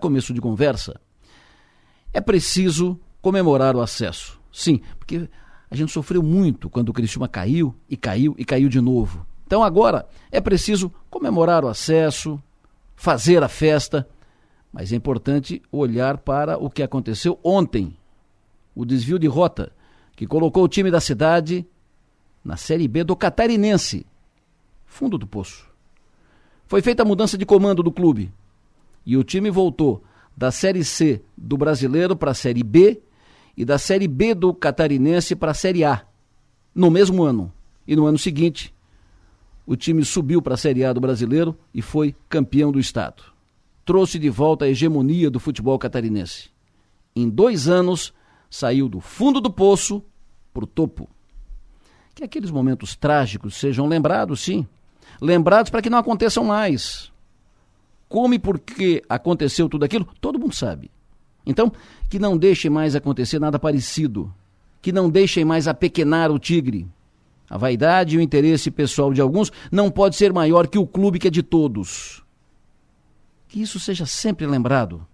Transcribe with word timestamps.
começo 0.00 0.34
de 0.34 0.40
conversa, 0.40 1.00
é 2.12 2.20
preciso 2.20 2.98
comemorar 3.22 3.76
o 3.76 3.80
acesso. 3.80 4.40
Sim, 4.52 4.80
porque 4.98 5.28
a 5.70 5.76
gente 5.76 5.92
sofreu 5.92 6.22
muito 6.22 6.68
quando 6.68 6.88
o 6.88 6.92
Criciúma 6.92 7.28
caiu 7.28 7.74
e 7.88 7.96
caiu 7.96 8.34
e 8.36 8.44
caiu 8.44 8.68
de 8.68 8.80
novo. 8.80 9.24
Então 9.46 9.62
agora 9.62 10.06
é 10.30 10.40
preciso 10.40 10.92
comemorar 11.08 11.64
o 11.64 11.68
acesso, 11.68 12.42
fazer 12.96 13.42
a 13.42 13.48
festa, 13.48 14.08
mas 14.72 14.92
é 14.92 14.96
importante 14.96 15.62
olhar 15.70 16.18
para 16.18 16.58
o 16.58 16.70
que 16.70 16.82
aconteceu 16.82 17.38
ontem. 17.44 17.96
O 18.74 18.84
desvio 18.84 19.18
de 19.18 19.26
rota 19.26 19.72
que 20.16 20.26
colocou 20.26 20.64
o 20.64 20.68
time 20.68 20.90
da 20.90 21.00
cidade 21.00 21.66
na 22.44 22.56
Série 22.56 22.88
B 22.88 23.04
do 23.04 23.16
Catarinense, 23.16 24.06
fundo 24.86 25.18
do 25.18 25.26
poço. 25.26 25.68
Foi 26.66 26.80
feita 26.82 27.02
a 27.02 27.06
mudança 27.06 27.36
de 27.36 27.44
comando 27.44 27.82
do 27.82 27.92
clube 27.92 28.32
e 29.04 29.16
o 29.16 29.24
time 29.24 29.50
voltou 29.50 30.02
da 30.36 30.50
Série 30.50 30.84
C 30.84 31.22
do 31.36 31.56
Brasileiro 31.56 32.16
para 32.16 32.30
a 32.30 32.34
Série 32.34 32.62
B 32.62 33.00
e 33.56 33.64
da 33.64 33.78
Série 33.78 34.08
B 34.08 34.34
do 34.34 34.54
Catarinense 34.54 35.36
para 35.36 35.50
a 35.50 35.54
Série 35.54 35.84
A 35.84 36.06
no 36.74 36.90
mesmo 36.90 37.22
ano. 37.22 37.52
E 37.86 37.96
no 37.96 38.06
ano 38.06 38.18
seguinte, 38.18 38.72
o 39.66 39.76
time 39.76 40.04
subiu 40.04 40.40
para 40.40 40.54
a 40.54 40.56
Série 40.56 40.84
A 40.84 40.92
do 40.92 41.00
Brasileiro 41.00 41.56
e 41.74 41.82
foi 41.82 42.14
campeão 42.28 42.72
do 42.72 42.78
estado. 42.78 43.22
Trouxe 43.84 44.18
de 44.18 44.30
volta 44.30 44.64
a 44.64 44.68
hegemonia 44.68 45.30
do 45.30 45.40
futebol 45.40 45.78
catarinense. 45.78 46.50
Em 47.14 47.28
dois 47.28 47.68
anos, 47.68 48.14
saiu 48.48 48.88
do 48.88 49.00
fundo 49.00 49.40
do 49.40 49.50
poço 49.50 50.02
para 50.54 50.64
o 50.64 50.66
topo. 50.66 51.08
Que 52.14 52.24
aqueles 52.24 52.50
momentos 52.50 52.94
trágicos 52.94 53.56
sejam 53.56 53.86
lembrados, 53.86 54.40
sim. 54.40 54.66
Lembrados 55.20 55.70
para 55.70 55.82
que 55.82 55.90
não 55.90 55.98
aconteçam 55.98 56.44
mais. 56.44 57.09
Como 58.10 58.34
e 58.34 58.40
por 58.40 58.58
que 58.58 59.04
aconteceu 59.08 59.68
tudo 59.68 59.84
aquilo, 59.84 60.06
todo 60.20 60.36
mundo 60.36 60.52
sabe. 60.52 60.90
Então, 61.46 61.72
que 62.08 62.18
não 62.18 62.36
deixem 62.36 62.68
mais 62.68 62.96
acontecer 62.96 63.38
nada 63.38 63.56
parecido. 63.56 64.34
Que 64.82 64.90
não 64.90 65.08
deixem 65.08 65.44
mais 65.44 65.68
apequenar 65.68 66.28
o 66.32 66.38
tigre. 66.38 66.88
A 67.48 67.56
vaidade 67.56 68.16
e 68.16 68.18
o 68.18 68.20
interesse 68.20 68.68
pessoal 68.68 69.12
de 69.12 69.20
alguns 69.20 69.52
não 69.70 69.92
pode 69.92 70.16
ser 70.16 70.32
maior 70.32 70.66
que 70.66 70.76
o 70.76 70.88
clube 70.88 71.20
que 71.20 71.28
é 71.28 71.30
de 71.30 71.40
todos. 71.40 72.24
Que 73.46 73.62
isso 73.62 73.78
seja 73.78 74.04
sempre 74.06 74.44
lembrado. 74.44 75.06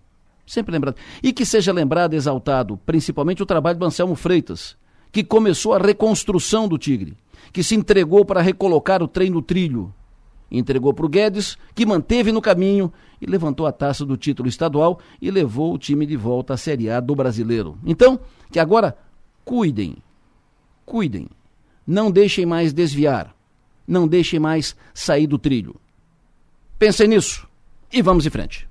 Sempre 0.47 0.72
lembrado. 0.72 0.97
E 1.22 1.34
que 1.34 1.44
seja 1.44 1.74
lembrado 1.74 2.14
e 2.14 2.17
exaltado, 2.17 2.78
principalmente 2.86 3.42
o 3.42 3.47
trabalho 3.47 3.78
do 3.78 3.84
Anselmo 3.84 4.14
Freitas, 4.14 4.74
que 5.12 5.22
começou 5.22 5.74
a 5.74 5.78
reconstrução 5.78 6.67
do 6.67 6.78
Tigre, 6.78 7.14
que 7.52 7.62
se 7.62 7.74
entregou 7.74 8.24
para 8.24 8.41
recolocar 8.41 9.02
o 9.02 9.08
trem 9.08 9.28
no 9.28 9.42
trilho, 9.42 9.92
entregou 10.50 10.92
para 10.94 11.06
o 11.06 11.08
Guedes, 11.08 11.56
que 11.75 11.86
manteve 11.86 12.33
no 12.33 12.41
caminho 12.41 12.92
e 13.20 13.27
levantou 13.27 13.66
a 13.66 13.72
taça 13.72 14.05
do 14.05 14.16
título 14.16 14.48
estadual 14.48 15.00
e 15.20 15.30
levou 15.30 15.75
o 15.75 15.78
time 15.78 16.06
de 16.06 16.16
volta 16.16 16.55
à 16.55 16.56
Série 16.56 16.91
A 16.91 17.00
do 17.00 17.14
Brasileiro. 17.14 17.78
Então, 17.84 18.20
que 18.50 18.58
agora 18.58 18.97
cuidem, 19.44 19.97
cuidem, 20.84 21.28
não 21.86 22.11
deixem 22.11 22.47
mais 22.47 22.72
desviar, 22.72 23.34
não 23.86 24.06
deixem 24.06 24.39
mais 24.39 24.77
sair 24.94 25.27
do 25.27 25.39
trilho. 25.39 25.77
Pensem 26.78 27.08
nisso 27.08 27.48
e 27.92 28.02
vamos 28.02 28.27
em 28.27 28.30
frente. 28.30 28.69